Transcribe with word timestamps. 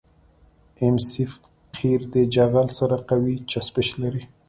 ام 0.83 0.95
سي 1.09 1.23
قیر 1.75 2.01
د 2.13 2.15
جغل 2.35 2.67
سره 2.79 2.95
قوي 3.09 3.35
چسپش 3.51 3.87
لري 4.01 4.23